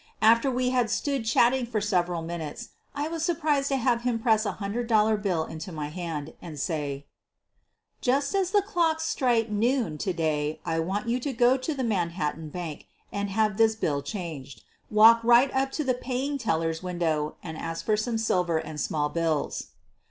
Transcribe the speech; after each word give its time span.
After 0.23 0.49
we 0.49 0.71
had 0.71 0.89
stood 0.89 1.25
chatting 1.25 1.67
for 1.67 1.79
several 1.79 2.23
minutes 2.23 2.69
I 2.95 3.07
was 3.07 3.23
surprised 3.23 3.67
to 3.67 3.75
have 3.77 4.01
him 4.01 4.17
press 4.17 4.47
a 4.47 4.53
hundred 4.53 4.87
dollar 4.87 5.15
bill 5.15 5.43
into 5.45 5.71
my 5.71 5.89
hand 5.89 6.33
and 6.41 6.59
say: 6.59 7.01
■ 7.03 7.03
1 7.03 7.03
Just 8.01 8.33
as 8.33 8.49
the 8.49 8.63
clocks 8.63 9.03
strike 9.05 9.51
noon 9.51 9.99
to 9.99 10.11
day 10.11 10.59
I 10.65 10.79
want 10.79 11.07
you 11.07 11.19
to 11.19 11.33
go 11.33 11.53
into 11.53 11.75
the 11.75 11.83
Manhattan 11.83 12.49
Bank 12.49 12.87
and 13.11 13.29
have 13.29 13.57
this 13.57 13.75
bill 13.75 14.01
changed. 14.01 14.63
Walk 14.89 15.19
right 15.23 15.53
up 15.53 15.71
to 15.73 15.83
the 15.83 15.93
paying 15.93 16.39
teller's 16.39 16.81
win 16.81 16.97
dow 16.97 17.35
and 17.43 17.55
ask 17.55 17.85
for 17.85 17.95
some 17.95 18.17
silver 18.17 18.57
and 18.57 18.81
small 18.81 19.09
bills. 19.09 19.67